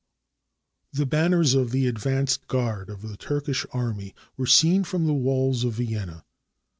[0.93, 5.63] ]The banners of the advance guard of the Turkish army were seen from the walls
[5.63, 6.25] of Vienna.